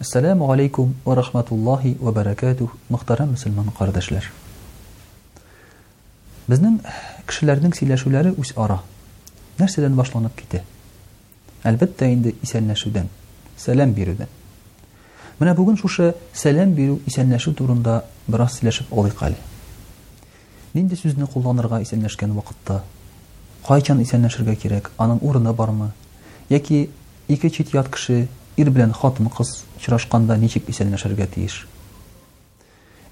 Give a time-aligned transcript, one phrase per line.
[0.00, 4.28] Ассаламу алейкум ва рахматуллахи ва баракатух, мөхтәрәм мусламан кардәшләр.
[6.46, 6.76] Безнең
[7.26, 8.76] кешеләрнең сөйләшүләре үз ара.
[9.58, 10.60] Нәрсәдән башланып китә?
[11.66, 13.10] Әлбәттә инде исәнләшүдән,
[13.58, 14.30] сәлам бирүдән.
[15.40, 19.36] Менә бүген шушы сәлам бирү, исәнләшү турында бераз сөйләшеп алыйк әле.
[20.78, 22.84] Нинди сүзне кулланырга исәнләшкән вакытта?
[23.66, 24.92] Кайчан исәнләшергә кирәк?
[24.96, 25.90] Аның урыны бармы?
[26.54, 26.84] Яки
[27.26, 27.90] ике чит ят
[28.58, 31.60] ир белән хатын кыз очрашканда ничек исәнләшергә тиеш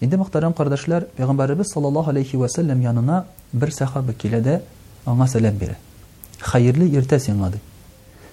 [0.00, 3.18] инде мөхтәрәм кардәшләр пәйгамбәребез саллаллаху алейхи вәсәлләм янына
[3.52, 4.54] бер сахаба килә дә
[5.06, 5.76] аңа сәлам бирә
[6.48, 7.60] хәерле иртә сиңа ди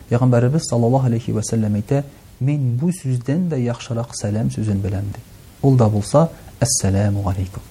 [0.09, 2.03] пәйгамбәребез саллаллаху алейхи вәсәлләм әйтә
[2.41, 5.21] мин бу сүздән дә яхшырак сәлам сүзен беләм ди
[5.67, 6.23] ул да булса
[6.63, 7.63] әссәләму алейкум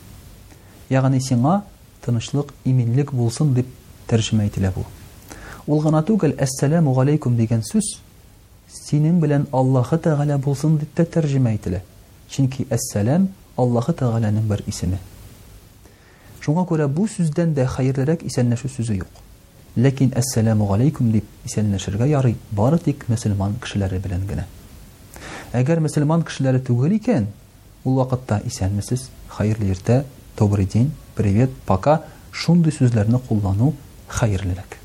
[0.91, 1.63] ягъни сиңа
[2.05, 3.67] тынычлык иминлек булсын дип
[4.09, 4.85] тәржемә ителә бу
[5.67, 7.95] ул гына түгел әссәләму алейкум дигән сүз
[8.71, 11.81] синең белән Аллаһы Тәгалә булсын дип тә тәрҗемә ителә.
[12.31, 14.99] Чөнки Әссәләм Аллаһы Тәгаләнең бер исеме.
[16.41, 19.11] Шуңа күрә бу сүздән дә хәерлерәк исәнләшү сүзе юк.
[19.77, 24.47] Ләкин Әссәләму алейкум дип исәнләшергә ярый, бары тик мөселман кешеләре белән генә.
[25.53, 27.27] Әгәр мөселман кешеләре түгел икән,
[27.85, 30.05] ул вакытта исәнмесез, хәерле иртә,
[30.39, 33.75] добрый день, привет, пока шундый сүзләрне куллану
[34.09, 34.80] хәерлерәк.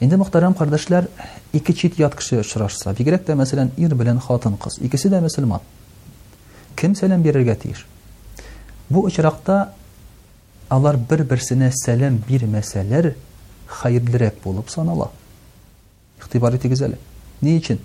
[0.00, 1.06] Инде мухтарам кардашлар
[1.54, 5.60] ике чит ят кеше ишрашса, бигрәк тә мәсәлән ир белән хатын кыз, икесе дә мусламан.
[6.76, 7.86] Кем сәлам бирергә тиеш?
[8.90, 9.72] Бу очракта
[10.68, 13.14] алар бер-берсенә сәлам бирмәсәләр
[13.78, 15.08] хәйрлерәк булып санала.
[16.20, 16.98] Ихтибар итә гизәл.
[17.40, 17.78] Ни өчен?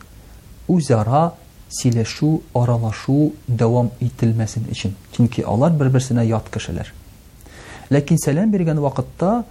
[0.68, 1.32] Үзара
[1.80, 4.98] сөйләшү, аралашу дәвам ителмәсен өчен.
[5.16, 6.92] Чөнки алар бер-берсенә ят кешеләр.
[7.90, 9.44] Ләкин сәлам биргән вакытта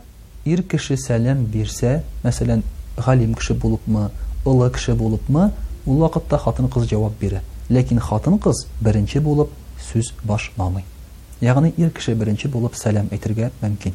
[0.48, 2.62] ир кеше сәлам бирсә мәсәлән
[3.04, 4.06] ғалим кеше булыпмы
[4.48, 5.50] ылы кеше булыпмы
[5.86, 9.50] ул вакытта хатын кыз җавап бирә ләкин хатын кыз беренче булып
[9.90, 10.84] сүз башламый
[11.42, 13.92] ягъни ир кеше беренче булып сәлам әйтергә мөмкин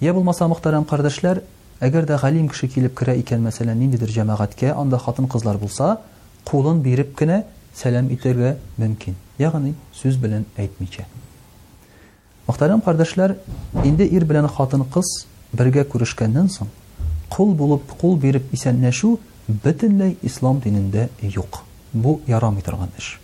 [0.00, 1.42] я булмаса мөхтәрәм кардәшләр
[1.80, 5.98] әгәр дә ғалим кеше килеп керә икән мәсәлән ниндидер җәмәгатькә анда хатын кызлар булса
[6.44, 7.44] кулын биреп кенә
[7.76, 11.04] сәлам итергә мөмкин ягъни сүз белән әйтмичә
[12.46, 13.32] Мөхтәрәм кардәшләр,
[13.82, 15.08] инде ир белән хатын-кыз
[15.58, 16.68] бергә күрешкәннән соң,
[17.34, 19.10] кул булып кул биреп исәнләшү
[19.64, 21.62] бөтенләй ислам динендә юк.
[21.92, 23.16] Бу ярамый торган эш.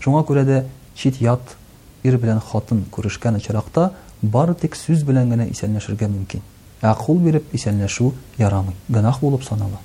[0.00, 0.62] Шуңа күрә дә
[0.96, 1.58] чит ят
[2.04, 3.90] ир белән хатын күрешкән очракта
[4.22, 6.40] бары тик сүз белән генә исәнләшергә мөмкин.
[6.80, 9.78] Ә кул биреп исәнләшү ярамый, гынах булып санала.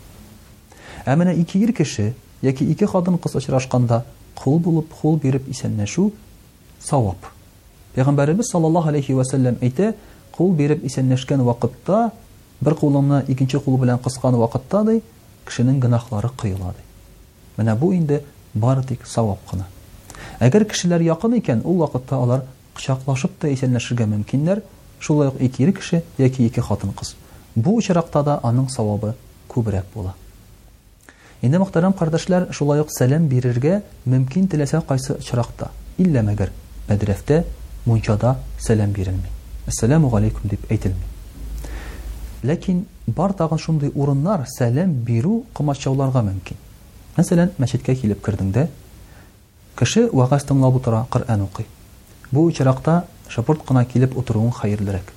[1.05, 6.11] Ә менә ике ир кеше яки ике хатын-кыз очрашканда кул булып кул биреп исәнләшү
[6.79, 7.17] савап.
[7.95, 9.93] Пайғамбарыбыз саллаллаһу алейхи ва саллам әйтә:
[10.31, 12.11] "Кул биреп исәннәшкән вакытта,
[12.61, 14.95] бер кулыны икенче кулы белән кыскан вакытта да
[15.47, 16.81] кешенең гынахлары кыйыла" ди.
[17.57, 18.23] Менә бу инде
[18.55, 19.65] бары тик савап кына.
[20.39, 22.41] Әгәр кешеләр якын икән, ул вакытта алар
[22.75, 24.63] кычаклашып та исәннәшергә мөмкиннәр,
[24.99, 27.13] шулай ук икере кеше яки ике хатын кыз.
[27.55, 29.13] Бу очракта да аның савабы
[29.53, 30.13] күбрәк була.
[31.41, 36.49] Инде мөхтәрәм кардәшләр, шулай ук сәлам бирергә мөмкин теләсә кайсы очракта, илләмәгәр,
[36.87, 37.43] бәдрәфтә
[37.85, 39.27] мунчада сәлам бирелми
[39.67, 41.03] ассаламу алейкум дип әйтелми
[42.47, 46.57] ләкин бар тагын шундый урыннар сәлам биру кымачауларга мөмкин
[47.17, 48.53] мәсәлән мәчеткә килеп кердең
[49.79, 51.65] кеше вагаз тыңлап утыра коран укый
[52.31, 55.11] бу очракта шыпырт килеп отыруың хәерлерәк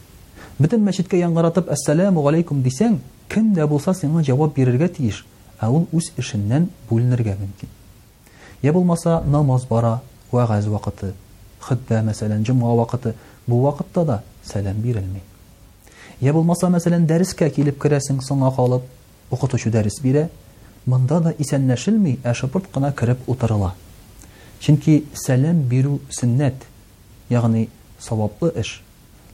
[0.58, 2.98] бөтен мәчеткә яңғыратып ассаламу алейкум дисәң
[3.28, 5.24] кем дә булса сиңа җавап бирергә тиеш
[5.60, 7.70] ә ул үз эшеннән бүленергә мөмкин
[8.62, 10.00] йә булмаса намаз бара
[10.32, 11.12] вагаз вакыты
[11.66, 13.14] хәттә мәсәлән җомга вакыты
[13.46, 15.22] бу вакытта да салам бирелми.
[16.20, 18.84] Я булмаса мәсәлән дәрескә килеп керәсең, соңга калып
[19.30, 20.28] укытучы дәрс бирә,
[20.86, 23.74] монда да Ә шыпырт кына кирип утырыла.
[24.60, 26.54] Чөнки салам биру sünнәт,
[27.28, 27.68] ягъни
[28.00, 28.82] саваплы эш.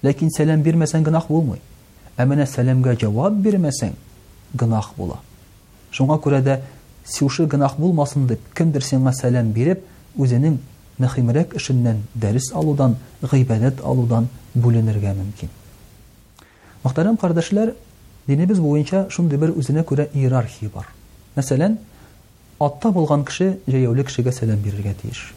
[0.03, 1.61] Ләкин салам бирмәсәң гынах булмый.
[2.17, 3.93] Ә менә сәламга җавап бирмәсәң
[4.55, 5.21] гынах була.
[5.93, 6.61] Шуңа күрә дә
[7.05, 9.13] сиуши гынах булмасын дип кемдер сиңа
[9.55, 9.85] биреп
[10.17, 10.59] үзенең
[11.01, 15.49] мөхимрәк эшеннән дәрес алудан, гыйбадәт алудан бүленергә мөмкин.
[16.83, 17.75] Мөхтәрәм кардәшләр,
[18.27, 20.89] динебез буенча шундый бер үзенә күрә иерархия бар.
[21.37, 21.79] Мәсәлән,
[22.61, 25.33] атта булган кеше җәяүле кешегә сәлам бирергә тиеш.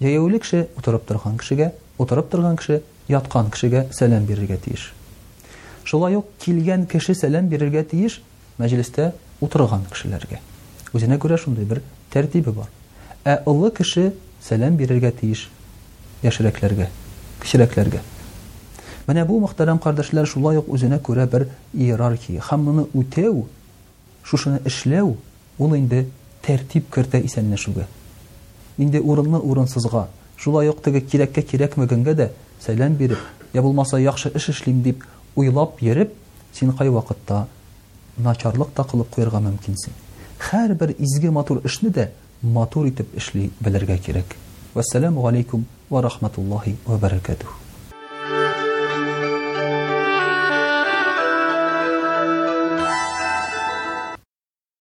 [0.00, 4.92] Җәяүле кеше утырып торган кешегә, утырып торган кеше яткан кешегә сәлам бирергә тиеш.
[5.84, 8.20] Шулай ук килгән кеше сәлам бирергә тиеш
[8.60, 9.12] мәҗлистә
[9.42, 10.38] утырган кешеләргә.
[10.92, 11.80] Үзенә күрә шундый бер
[12.12, 12.68] тәртибе бар.
[13.24, 14.12] Ә олы кеше
[14.44, 15.46] сәлам бирергә тиеш
[16.24, 16.86] яшерәкләргә
[17.42, 18.00] кечерәкләргә
[19.08, 23.44] менә бу мөхтәрәм кардәшләр шулай ук үзенә күрә бер иерархия һәм моны үтәү
[24.24, 25.12] шушыны эшләү
[25.58, 26.06] ул инде
[26.46, 27.84] тәртип кертә исәнләшүгә
[28.80, 30.06] инде урынлы урынсызга
[30.38, 32.30] шулай ук теге кирәккә кирәкмәгәнгә дә
[32.64, 33.18] сәлам биреп
[33.56, 35.04] йә булмаса яхшы эш эшлим дип
[35.34, 36.14] уйлап йөрөп
[36.56, 37.46] син кай вакытта
[38.16, 39.92] начарлык та кылып куярга мөмкинсең
[40.50, 42.08] һәрбер изге матур эшне дә
[42.48, 44.32] матур итеп эшли белергә кирәк.
[44.74, 47.60] Вассаламу алейкум ва рахматуллахи ва баракатух.